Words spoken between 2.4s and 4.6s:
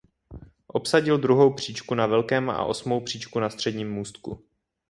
a osmou příčku na středním můstku.